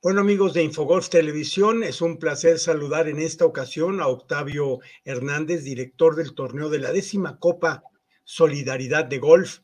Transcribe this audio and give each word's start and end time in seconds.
Bueno 0.00 0.20
amigos 0.20 0.54
de 0.54 0.62
Infogolf 0.62 1.08
Televisión, 1.08 1.82
es 1.82 2.00
un 2.00 2.18
placer 2.18 2.60
saludar 2.60 3.08
en 3.08 3.18
esta 3.18 3.44
ocasión 3.44 4.00
a 4.00 4.06
Octavio 4.06 4.78
Hernández, 5.04 5.64
director 5.64 6.14
del 6.14 6.34
torneo 6.34 6.70
de 6.70 6.78
la 6.78 6.92
décima 6.92 7.40
Copa 7.40 7.82
Solidaridad 8.22 9.06
de 9.06 9.18
Golf, 9.18 9.58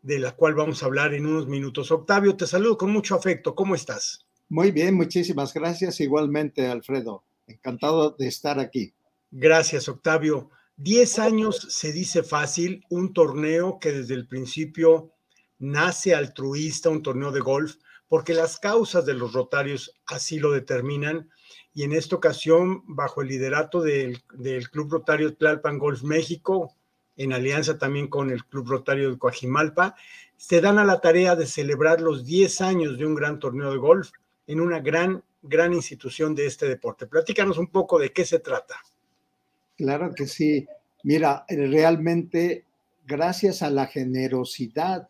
de 0.00 0.20
la 0.20 0.36
cual 0.36 0.54
vamos 0.54 0.80
a 0.80 0.86
hablar 0.86 1.12
en 1.12 1.26
unos 1.26 1.48
minutos. 1.48 1.90
Octavio, 1.90 2.36
te 2.36 2.46
saludo 2.46 2.78
con 2.78 2.92
mucho 2.92 3.16
afecto. 3.16 3.56
¿Cómo 3.56 3.74
estás? 3.74 4.24
Muy 4.48 4.70
bien, 4.70 4.94
muchísimas 4.94 5.52
gracias. 5.52 5.98
Igualmente, 5.98 6.68
Alfredo. 6.68 7.24
Encantado 7.48 8.14
de 8.16 8.28
estar 8.28 8.60
aquí. 8.60 8.94
Gracias, 9.32 9.88
Octavio. 9.88 10.50
Diez 10.76 11.18
años 11.18 11.66
se 11.68 11.90
dice 11.90 12.22
fácil, 12.22 12.84
un 12.90 13.12
torneo 13.12 13.80
que 13.80 13.90
desde 13.90 14.14
el 14.14 14.28
principio 14.28 15.10
nace 15.58 16.14
altruista, 16.14 16.90
un 16.90 17.02
torneo 17.02 17.32
de 17.32 17.40
golf, 17.40 17.74
porque 18.10 18.34
las 18.34 18.58
causas 18.58 19.06
de 19.06 19.14
los 19.14 19.32
rotarios 19.32 19.94
así 20.04 20.40
lo 20.40 20.50
determinan. 20.50 21.30
Y 21.72 21.84
en 21.84 21.92
esta 21.92 22.16
ocasión, 22.16 22.82
bajo 22.88 23.22
el 23.22 23.28
liderato 23.28 23.80
del, 23.80 24.20
Club 24.72 24.90
Rotario 24.90 25.36
Tlalpan 25.36 25.78
Golf 25.78 26.02
México, 26.02 26.74
en 27.16 27.32
alianza 27.32 27.78
también 27.78 28.08
con 28.08 28.30
el 28.30 28.44
Club 28.44 28.68
Rotario 28.68 29.12
de 29.12 29.16
Coajimalpa, 29.16 29.94
se 30.36 30.60
dan 30.60 30.78
a 30.78 30.84
la 30.84 31.00
tarea 31.00 31.36
de 31.36 31.46
celebrar 31.46 32.00
los 32.00 32.26
10 32.26 32.60
años 32.62 32.98
de 32.98 33.06
un 33.06 33.14
gran 33.14 33.38
torneo 33.38 33.70
de 33.70 33.78
golf 33.78 34.10
en 34.48 34.60
una 34.60 34.80
gran, 34.80 35.22
gran 35.40 35.72
institución 35.72 36.34
de 36.34 36.46
este 36.46 36.66
deporte. 36.66 37.06
Platícanos 37.06 37.58
un 37.58 37.68
poco 37.68 38.00
de 38.00 38.12
qué 38.12 38.24
se 38.24 38.40
trata. 38.40 38.74
Claro 39.76 40.12
que 40.16 40.26
sí. 40.26 40.66
Mira, 41.04 41.44
realmente 41.48 42.64
gracias 43.06 43.62
a 43.62 43.70
la 43.70 43.86
generosidad, 43.86 45.08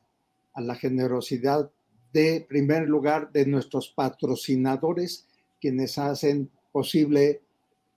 a 0.52 0.60
la 0.60 0.74
generosidad 0.74 1.70
de 2.12 2.44
primer 2.48 2.88
lugar 2.88 3.30
de 3.32 3.46
nuestros 3.46 3.88
patrocinadores, 3.88 5.26
quienes 5.60 5.98
hacen 5.98 6.50
posible 6.72 7.40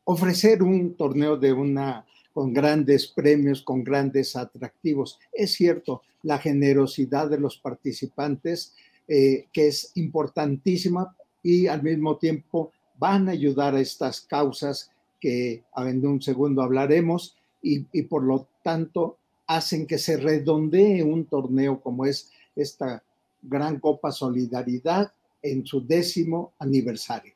ofrecer 0.03 0.61
un 0.63 0.95
torneo 0.95 1.37
de 1.37 1.53
una 1.53 2.05
con 2.33 2.53
grandes 2.53 3.07
premios, 3.07 3.61
con 3.61 3.83
grandes 3.83 4.35
atractivos. 4.35 5.19
Es 5.31 5.53
cierto, 5.53 6.01
la 6.23 6.39
generosidad 6.39 7.29
de 7.29 7.39
los 7.39 7.57
participantes, 7.57 8.73
eh, 9.07 9.47
que 9.53 9.67
es 9.67 9.91
importantísima 9.95 11.15
y 11.43 11.67
al 11.67 11.83
mismo 11.83 12.17
tiempo 12.17 12.71
van 12.97 13.27
a 13.27 13.33
ayudar 13.33 13.75
a 13.75 13.81
estas 13.81 14.21
causas 14.21 14.89
que 15.19 15.63
en 15.75 16.05
un 16.05 16.21
segundo 16.21 16.61
hablaremos 16.61 17.35
y, 17.61 17.85
y 17.91 18.03
por 18.03 18.23
lo 18.23 18.47
tanto 18.63 19.17
hacen 19.47 19.85
que 19.85 19.97
se 19.97 20.17
redondee 20.17 21.03
un 21.03 21.25
torneo 21.25 21.81
como 21.81 22.05
es 22.05 22.31
esta 22.55 23.03
Gran 23.43 23.79
Copa 23.79 24.11
Solidaridad 24.11 25.13
en 25.41 25.65
su 25.65 25.85
décimo 25.85 26.53
aniversario. 26.59 27.33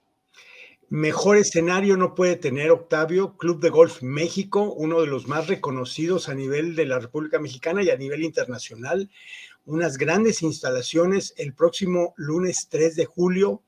Mejor 0.89 1.35
escenario 1.35 1.97
no 1.97 2.15
puede 2.15 2.37
tener 2.37 2.71
Octavio, 2.71 3.35
Club 3.35 3.59
de 3.59 3.69
Golf 3.69 4.01
México, 4.01 4.71
uno 4.71 5.01
de 5.01 5.07
los 5.07 5.27
más 5.27 5.47
reconocidos 5.47 6.29
a 6.29 6.33
nivel 6.33 6.77
de 6.77 6.85
la 6.85 6.97
República 6.97 7.39
Mexicana 7.39 7.83
y 7.83 7.89
a 7.89 7.97
nivel 7.97 8.23
internacional. 8.23 9.09
Unas 9.65 9.97
grandes 9.97 10.41
instalaciones 10.43 11.33
el 11.35 11.53
próximo 11.53 12.13
lunes 12.15 12.69
3 12.69 12.95
de 12.95 13.05
julio, 13.05 13.63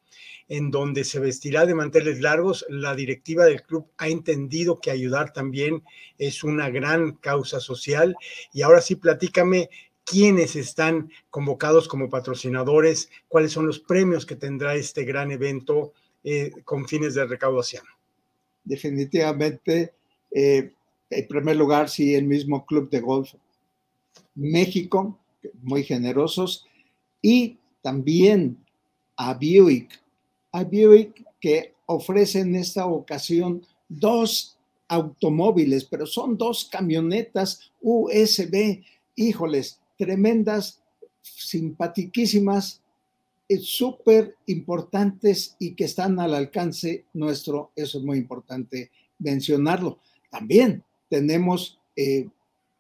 en 0.47 0.71
donde 0.71 1.03
se 1.03 1.19
vestirá 1.19 1.65
de 1.65 1.75
manteles 1.75 2.21
largos. 2.21 2.65
La 2.69 2.95
directiva 2.95 3.43
del 3.43 3.63
club 3.63 3.87
ha 3.97 4.07
entendido 4.07 4.79
que 4.79 4.89
ayudar 4.89 5.33
también 5.33 5.83
es 6.17 6.45
una 6.45 6.69
gran 6.69 7.17
causa 7.17 7.59
social. 7.59 8.15
Y 8.53 8.61
ahora 8.61 8.79
sí, 8.79 8.95
platícame 8.95 9.69
quiénes 10.09 10.55
están 10.55 11.11
convocados 11.29 11.87
como 11.87 12.09
patrocinadores, 12.09 13.09
cuáles 13.27 13.51
son 13.51 13.67
los 13.67 13.79
premios 13.79 14.25
que 14.25 14.35
tendrá 14.35 14.75
este 14.75 15.03
gran 15.03 15.31
evento 15.31 15.93
eh, 16.23 16.51
con 16.63 16.87
fines 16.87 17.13
de 17.13 17.25
recaudación. 17.25 17.83
Definitivamente, 18.63 19.93
eh, 20.31 20.71
en 21.09 21.27
primer 21.27 21.55
lugar, 21.55 21.89
sí, 21.89 22.15
el 22.15 22.25
mismo 22.25 22.65
Club 22.65 22.89
de 22.89 23.01
Golf 23.01 23.33
México, 24.35 25.19
muy 25.61 25.83
generosos, 25.83 26.65
y 27.21 27.57
también 27.81 28.57
a 29.15 29.33
Buick, 29.33 30.01
a 30.51 30.63
Buick 30.63 31.23
que 31.39 31.73
ofrece 31.85 32.39
en 32.39 32.55
esta 32.55 32.85
ocasión 32.85 33.65
dos 33.87 34.57
automóviles, 34.87 35.85
pero 35.85 36.05
son 36.05 36.37
dos 36.37 36.65
camionetas 36.65 37.71
USB. 37.81 38.81
Híjoles, 39.15 39.79
tremendas, 39.99 40.81
simpatiquísimas, 41.21 42.81
eh, 43.49 43.57
súper 43.57 44.35
importantes 44.45 45.55
y 45.59 45.73
que 45.73 45.83
están 45.83 46.19
al 46.19 46.33
alcance 46.33 47.05
nuestro. 47.13 47.71
Eso 47.75 47.99
es 47.99 48.03
muy 48.05 48.17
importante 48.17 48.91
mencionarlo. 49.19 49.99
También 50.31 50.83
tenemos, 51.09 51.77
eh, 51.95 52.27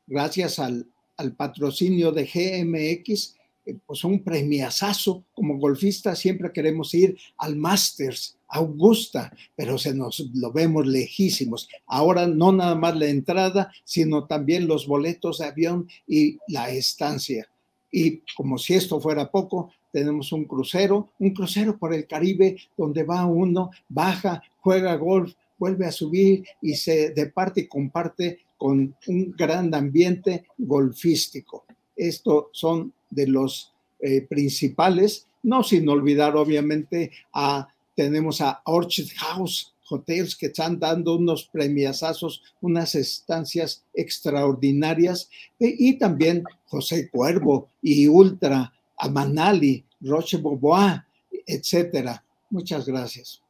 gracias 0.07 0.59
al, 0.59 0.87
patrocinio 1.35 2.13
de 2.13 2.23
GMX, 2.23 3.35
eh, 3.65 3.75
pues 3.85 4.05
un 4.05 4.23
premiazazo. 4.23 5.25
Como 5.33 5.57
golfista 5.57 6.15
siempre 6.15 6.53
queremos 6.53 6.93
ir 6.93 7.17
al 7.37 7.57
Masters, 7.57 8.37
Augusta, 8.49 9.31
pero 9.55 9.77
se 9.77 9.93
nos 9.93 10.19
lo 10.33 10.51
vemos 10.51 10.87
lejísimos. 10.87 11.69
Ahora 11.85 12.27
no 12.27 12.51
nada 12.51 12.75
más 12.75 12.95
la 12.95 13.07
entrada, 13.07 13.71
sino 13.83 14.25
también 14.25 14.67
los 14.67 14.87
boletos 14.87 15.37
de 15.37 15.45
avión 15.45 15.87
y 16.07 16.37
la 16.47 16.69
estancia. 16.69 17.47
Y 17.91 18.21
como 18.35 18.57
si 18.57 18.75
esto 18.75 18.99
fuera 18.99 19.31
poco, 19.31 19.71
tenemos 19.91 20.31
un 20.31 20.45
crucero, 20.45 21.09
un 21.19 21.31
crucero 21.33 21.77
por 21.77 21.93
el 21.93 22.07
Caribe 22.07 22.57
donde 22.77 23.03
va 23.03 23.25
uno, 23.25 23.71
baja, 23.87 24.43
juega 24.61 24.95
golf, 24.95 25.33
vuelve 25.57 25.85
a 25.85 25.91
subir 25.91 26.43
y 26.61 26.75
se 26.75 27.11
departe 27.11 27.61
y 27.61 27.67
comparte 27.67 28.39
con 28.57 28.95
un 29.07 29.31
gran 29.37 29.73
ambiente 29.73 30.45
golfístico. 30.57 31.65
Estos 31.95 32.45
son 32.51 32.93
de 33.09 33.27
los 33.27 33.73
eh, 33.99 34.21
principales, 34.21 35.27
no 35.43 35.63
sin 35.63 35.87
olvidar 35.89 36.35
obviamente 36.35 37.11
a 37.33 37.67
tenemos 37.99 38.39
a 38.39 38.61
Orchid 38.63 39.09
House 39.17 39.73
Hotels 39.89 40.37
que 40.37 40.45
están 40.45 40.79
dando 40.79 41.17
unos 41.17 41.49
premiazazos, 41.51 42.41
unas 42.61 42.95
estancias 42.95 43.83
extraordinarias, 43.93 45.29
e, 45.59 45.75
y 45.77 45.97
también 45.97 46.45
José 46.67 47.09
Cuervo 47.09 47.67
y 47.81 48.07
Ultra, 48.07 48.71
Amanali, 48.97 49.83
Roche 49.99 50.37
Bobois, 50.37 51.01
etcétera. 51.45 52.23
Muchas 52.49 52.85
gracias. 52.85 53.41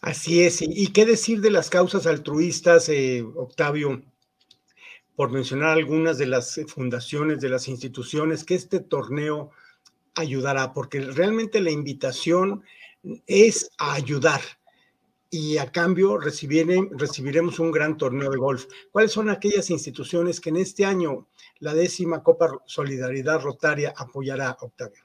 Así 0.00 0.42
es. 0.42 0.60
¿Y 0.60 0.88
qué 0.88 1.06
decir 1.06 1.42
de 1.42 1.52
las 1.52 1.70
causas 1.70 2.08
altruistas, 2.08 2.88
eh, 2.88 3.22
Octavio? 3.22 4.02
Por 5.14 5.30
mencionar 5.30 5.70
algunas 5.70 6.18
de 6.18 6.26
las 6.26 6.60
fundaciones, 6.66 7.40
de 7.40 7.50
las 7.50 7.68
instituciones 7.68 8.42
que 8.42 8.56
este 8.56 8.80
torneo 8.80 9.52
ayudará, 10.14 10.72
porque 10.72 11.00
realmente 11.00 11.60
la 11.60 11.70
invitación 11.70 12.62
es 13.26 13.70
a 13.78 13.94
ayudar 13.94 14.40
y 15.30 15.58
a 15.58 15.72
cambio 15.72 16.16
recibiremos 16.16 17.58
un 17.58 17.72
gran 17.72 17.96
torneo 17.96 18.30
de 18.30 18.36
golf. 18.36 18.66
¿Cuáles 18.92 19.10
son 19.10 19.28
aquellas 19.28 19.68
instituciones 19.68 20.40
que 20.40 20.50
en 20.50 20.58
este 20.58 20.84
año 20.84 21.26
la 21.58 21.74
décima 21.74 22.22
Copa 22.22 22.62
Solidaridad 22.66 23.40
Rotaria 23.40 23.92
apoyará, 23.96 24.56
Octavio? 24.60 25.02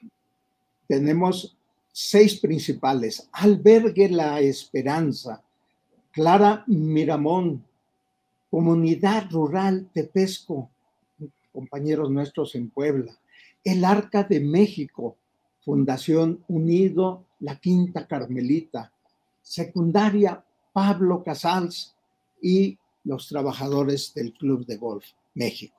Tenemos 0.86 1.56
seis 1.92 2.38
principales. 2.38 3.28
Albergue 3.32 4.08
La 4.08 4.40
Esperanza, 4.40 5.42
Clara 6.12 6.62
Miramón, 6.68 7.64
Comunidad 8.50 9.28
Rural 9.30 9.90
Tepesco, 9.92 10.70
compañeros 11.52 12.08
nuestros 12.10 12.54
en 12.54 12.70
Puebla, 12.70 13.18
el 13.64 13.84
Arca 13.84 14.24
de 14.24 14.40
México, 14.40 15.16
Fundación 15.60 16.44
Unido, 16.48 17.26
la 17.40 17.56
Quinta 17.56 18.06
Carmelita, 18.06 18.92
Secundaria 19.42 20.44
Pablo 20.72 21.22
Casals 21.22 21.94
y 22.40 22.78
los 23.04 23.28
trabajadores 23.28 24.14
del 24.14 24.32
Club 24.32 24.66
de 24.66 24.76
Golf 24.76 25.04
México. 25.34 25.76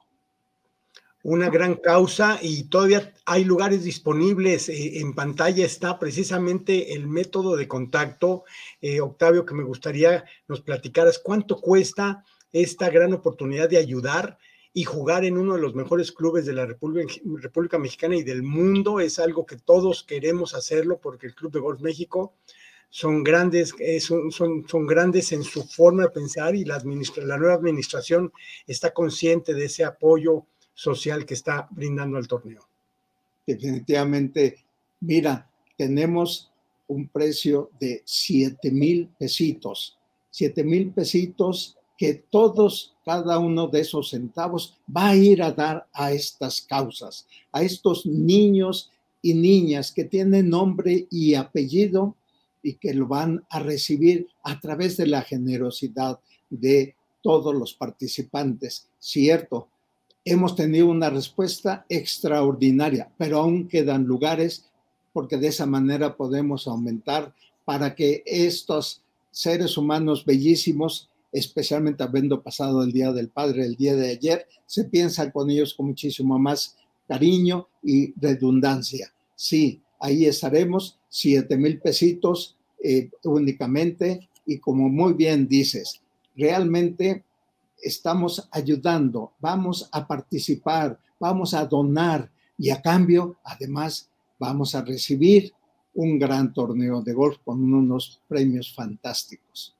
Una 1.23 1.49
gran 1.49 1.75
causa 1.75 2.39
y 2.41 2.63
todavía 2.63 3.13
hay 3.25 3.43
lugares 3.43 3.83
disponibles. 3.83 4.69
Eh, 4.69 4.99
en 4.99 5.13
pantalla 5.13 5.63
está 5.63 5.99
precisamente 5.99 6.93
el 6.93 7.07
método 7.07 7.55
de 7.55 7.67
contacto. 7.67 8.43
Eh, 8.81 9.01
Octavio, 9.01 9.45
que 9.45 9.53
me 9.53 9.63
gustaría 9.63 10.25
nos 10.47 10.61
platicaras 10.61 11.19
cuánto 11.19 11.61
cuesta 11.61 12.25
esta 12.51 12.89
gran 12.89 13.13
oportunidad 13.13 13.69
de 13.69 13.77
ayudar 13.77 14.39
y 14.73 14.83
jugar 14.83 15.25
en 15.25 15.37
uno 15.37 15.55
de 15.55 15.61
los 15.61 15.75
mejores 15.75 16.11
clubes 16.11 16.45
de 16.45 16.53
la 16.53 16.65
República, 16.65 17.77
Mexicana 17.77 18.15
y 18.15 18.23
del 18.23 18.41
mundo 18.41 18.99
es 18.99 19.19
algo 19.19 19.45
que 19.45 19.57
todos 19.57 20.03
queremos 20.03 20.55
hacerlo 20.55 20.99
porque 21.01 21.27
el 21.27 21.35
Club 21.35 21.51
de 21.51 21.59
Golf 21.59 21.81
México 21.81 22.33
son 22.89 23.23
grandes, 23.23 23.73
eh, 23.79 23.99
son, 23.99 24.31
son, 24.31 24.87
grandes 24.87 25.31
en 25.31 25.43
su 25.43 25.63
forma 25.63 26.03
de 26.03 26.09
pensar 26.09 26.55
y 26.55 26.65
la, 26.65 26.81
la 27.23 27.37
nueva 27.37 27.53
administración 27.55 28.31
está 28.67 28.93
consciente 28.93 29.53
de 29.53 29.65
ese 29.65 29.83
apoyo 29.83 30.45
social 30.73 31.25
que 31.25 31.33
está 31.33 31.67
brindando 31.71 32.17
al 32.17 32.27
torneo. 32.27 32.67
Definitivamente, 33.45 34.65
mira, 35.01 35.49
tenemos 35.77 36.51
un 36.87 37.07
precio 37.07 37.71
de 37.79 38.01
7 38.05 38.71
mil 38.71 39.09
pesitos. 39.17 39.97
7 40.29 40.63
mil 40.63 40.91
pesitos 40.91 41.77
que 42.01 42.15
todos, 42.15 42.95
cada 43.05 43.37
uno 43.37 43.67
de 43.67 43.81
esos 43.81 44.09
centavos 44.09 44.75
va 44.89 45.09
a 45.09 45.15
ir 45.15 45.43
a 45.43 45.51
dar 45.51 45.87
a 45.93 46.11
estas 46.11 46.59
causas, 46.59 47.27
a 47.51 47.61
estos 47.61 48.07
niños 48.07 48.89
y 49.21 49.35
niñas 49.35 49.91
que 49.91 50.05
tienen 50.05 50.49
nombre 50.49 51.05
y 51.11 51.35
apellido 51.35 52.15
y 52.63 52.73
que 52.73 52.95
lo 52.95 53.05
van 53.05 53.45
a 53.51 53.59
recibir 53.59 54.29
a 54.41 54.59
través 54.59 54.97
de 54.97 55.05
la 55.05 55.21
generosidad 55.21 56.19
de 56.49 56.95
todos 57.21 57.53
los 57.53 57.75
participantes. 57.75 58.87
Cierto, 58.97 59.67
hemos 60.25 60.55
tenido 60.55 60.87
una 60.87 61.11
respuesta 61.11 61.85
extraordinaria, 61.87 63.11
pero 63.15 63.41
aún 63.41 63.67
quedan 63.67 64.05
lugares 64.05 64.65
porque 65.13 65.37
de 65.37 65.49
esa 65.49 65.67
manera 65.67 66.17
podemos 66.17 66.67
aumentar 66.67 67.31
para 67.63 67.93
que 67.93 68.23
estos 68.25 69.03
seres 69.29 69.77
humanos 69.77 70.25
bellísimos, 70.25 71.10
especialmente 71.31 72.03
habiendo 72.03 72.41
pasado 72.41 72.83
el 72.83 72.91
Día 72.91 73.11
del 73.11 73.29
Padre 73.29 73.65
el 73.65 73.75
día 73.75 73.95
de 73.95 74.09
ayer, 74.09 74.47
se 74.65 74.85
piensa 74.85 75.31
con 75.31 75.49
ellos 75.49 75.73
con 75.73 75.87
muchísimo 75.87 76.37
más 76.37 76.75
cariño 77.07 77.67
y 77.83 78.13
redundancia. 78.19 79.11
Sí, 79.35 79.81
ahí 79.99 80.25
estaremos, 80.25 80.97
siete 81.09 81.57
mil 81.57 81.79
pesitos 81.79 82.55
eh, 82.83 83.09
únicamente, 83.23 84.27
y 84.45 84.57
como 84.57 84.89
muy 84.89 85.13
bien 85.13 85.47
dices, 85.47 86.01
realmente 86.35 87.23
estamos 87.81 88.47
ayudando, 88.51 89.31
vamos 89.39 89.89
a 89.91 90.07
participar, 90.07 90.99
vamos 91.19 91.53
a 91.53 91.65
donar 91.65 92.29
y 92.57 92.69
a 92.69 92.81
cambio, 92.81 93.37
además, 93.43 94.09
vamos 94.39 94.75
a 94.75 94.83
recibir 94.83 95.53
un 95.93 96.17
gran 96.17 96.53
torneo 96.53 97.01
de 97.01 97.13
golf 97.13 97.37
con 97.43 97.73
unos 97.73 98.21
premios 98.27 98.73
fantásticos. 98.73 99.75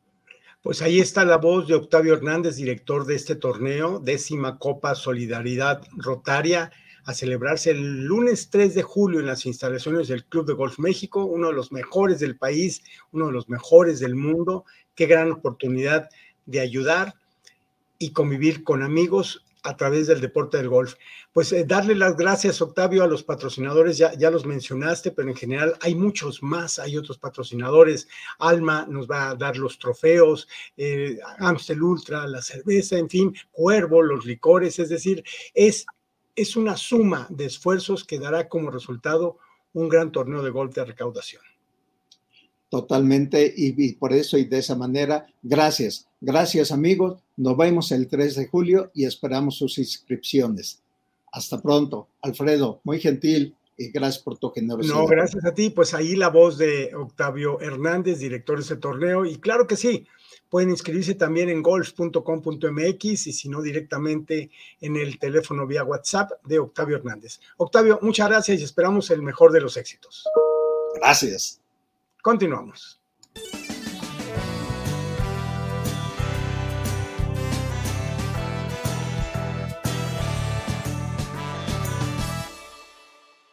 Pues 0.62 0.84
ahí 0.84 1.00
está 1.00 1.26
la 1.26 1.38
voz 1.38 1.68
de 1.68 1.74
Octavio 1.74 2.14
Hernández, 2.14 2.56
director 2.56 3.08
de 3.08 3.16
este 3.16 3.36
torneo, 3.36 4.00
décima 4.00 4.60
Copa 4.60 4.94
Solidaridad 4.94 5.82
Rotaria, 5.98 6.72
a 7.04 7.16
celebrarse 7.16 7.72
el 7.72 8.06
lunes 8.06 8.52
3 8.52 8.76
de 8.76 8.84
julio 8.84 9.20
en 9.20 9.26
las 9.26 9.48
instalaciones 9.48 10.08
del 10.08 10.24
Club 10.24 10.46
de 10.46 10.54
Golf 10.54 10.78
México, 10.78 11.26
uno 11.26 11.48
de 11.48 11.56
los 11.56 11.72
mejores 11.72 12.20
del 12.20 12.38
país, 12.38 12.84
uno 13.12 13.26
de 13.26 13.32
los 13.32 13.50
mejores 13.50 14.00
del 14.00 14.14
mundo. 14.14 14.64
Qué 14.94 15.08
gran 15.08 15.32
oportunidad 15.32 16.10
de 16.46 16.60
ayudar 16.60 17.16
y 17.98 18.12
convivir 18.12 18.64
con 18.64 18.84
amigos 18.84 19.44
a 19.64 19.78
través 19.78 20.08
del 20.08 20.22
deporte 20.22 20.58
del 20.58 20.70
golf. 20.70 20.96
Pues 21.34 21.52
eh, 21.52 21.64
darle 21.66 21.96
las 21.96 22.18
gracias, 22.18 22.62
Octavio, 22.62 23.04
a 23.04 23.08
los 23.08 23.24
patrocinadores, 23.24 23.98
ya, 23.98 24.14
ya 24.14 24.32
los 24.32 24.46
mencionaste, 24.46 25.12
pero 25.12 25.30
en 25.30 25.36
general 25.36 25.76
hay 25.82 25.96
muchos 25.96 26.42
más, 26.42 26.80
hay 26.80 26.98
otros 26.98 27.18
patrocinadores. 27.18 28.08
Alma 28.40 28.86
nos 28.90 29.10
va 29.10 29.30
a 29.30 29.36
dar 29.36 29.58
los 29.58 29.78
trofeos, 29.78 30.48
eh, 30.78 31.20
Amstel 31.40 31.82
Ultra, 31.82 32.28
la 32.28 32.42
cerveza, 32.42 32.98
en 32.98 33.10
fin, 33.10 33.36
Cuervo, 33.52 34.02
los 34.02 34.26
licores, 34.26 34.80
es 34.80 34.90
decir, 34.90 35.24
es, 35.54 35.86
es 36.36 36.56
una 36.56 36.76
suma 36.78 37.28
de 37.30 37.46
esfuerzos 37.46 38.04
que 38.04 38.20
dará 38.20 38.48
como 38.50 38.72
resultado 38.72 39.38
un 39.74 39.90
gran 39.90 40.12
torneo 40.12 40.42
de 40.42 40.50
golf 40.50 40.74
de 40.76 40.86
recaudación. 40.86 41.42
Totalmente, 42.72 43.54
y, 43.56 43.76
y 43.78 43.94
por 43.94 44.14
eso 44.14 44.38
y 44.38 44.46
de 44.46 44.58
esa 44.58 44.76
manera, 44.76 45.28
gracias, 45.44 46.08
gracias 46.22 46.72
amigos 46.72 47.22
nos 47.42 47.58
vemos 47.58 47.92
el 47.92 48.08
3 48.08 48.36
de 48.36 48.48
julio 48.48 48.92
y 48.94 49.06
esperamos 49.06 49.58
sus 49.58 49.80
inscripciones. 49.80 50.84
Hasta 51.32 51.60
pronto. 51.60 52.08
Alfredo, 52.22 52.82
muy 52.84 53.00
gentil 53.00 53.56
y 53.78 53.90
gracias 53.90 54.22
por 54.24 54.38
tu 54.38 54.52
generosidad. 54.52 54.94
No, 54.94 55.08
gracias 55.08 55.44
a 55.44 55.52
ti. 55.52 55.72
Pues 55.72 55.96
ahí 55.96 56.16
la 56.16 56.30
voz 56.30 56.60
de 56.60 56.94
Octavio 56.94 57.60
Hernández, 57.60 58.20
director 58.20 58.58
de 58.58 58.62
este 58.62 58.76
torneo. 58.76 59.26
Y 59.26 59.38
claro 59.38 59.66
que 59.66 59.76
sí, 59.76 60.08
pueden 60.50 60.70
inscribirse 60.70 61.16
también 61.16 61.50
en 61.50 61.64
golf.com.mx 61.64 63.06
y 63.28 63.34
si 63.34 63.50
no 63.50 63.64
directamente 63.64 64.52
en 64.82 64.98
el 64.98 65.18
teléfono 65.18 65.66
vía 65.66 65.84
WhatsApp 65.84 66.32
de 66.46 66.60
Octavio 66.60 66.98
Hernández. 66.98 67.40
Octavio, 67.58 67.98
muchas 68.04 68.30
gracias 68.30 68.62
y 68.62 68.64
esperamos 68.64 69.10
el 69.10 69.24
mejor 69.24 69.52
de 69.52 69.62
los 69.62 69.78
éxitos. 69.78 70.26
Gracias. 70.96 71.61
Continuamos. 72.22 73.01